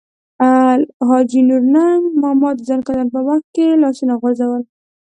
حاجي 1.07 1.41
نورنګ 1.49 2.01
ماما 2.21 2.49
د 2.55 2.59
ځنکدن 2.69 3.07
په 3.13 3.19
وخت 3.27 3.45
کې 3.55 3.67
لاسونه 3.83 4.13
غورځول. 4.21 4.61